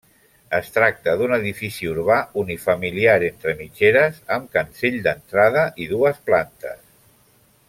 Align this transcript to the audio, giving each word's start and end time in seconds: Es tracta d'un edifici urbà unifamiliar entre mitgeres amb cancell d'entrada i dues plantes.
Es 0.59 0.69
tracta 0.77 1.13
d'un 1.19 1.33
edifici 1.35 1.89
urbà 1.91 2.17
unifamiliar 2.43 3.19
entre 3.29 3.55
mitgeres 3.61 4.19
amb 4.37 4.51
cancell 4.59 5.01
d'entrada 5.09 5.71
i 5.85 5.89
dues 5.97 6.23
plantes. 6.31 6.87